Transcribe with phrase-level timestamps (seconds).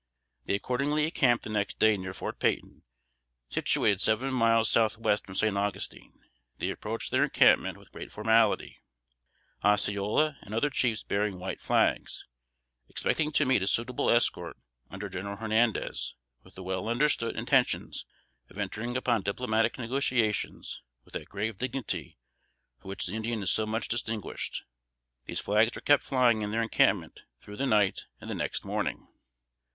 [0.45, 2.81] They accordingly encamped the next day near Fort Peyton,
[3.51, 6.23] situated seven miles south west from San Augustine.
[6.57, 8.79] They approached their encampment with great formality:
[9.63, 12.25] Osceola and other chiefs bearing white flags,
[12.89, 14.57] expecting to meet a suitable escort
[14.89, 18.07] under General Hernandez, with the well understood intentions
[18.49, 22.17] of entering upon diplomatic negotiations with that grave dignity
[22.79, 24.63] for which the Indian is so much distinguished.
[25.25, 29.07] These flags were kept flying in their encampment through the night and the next morning.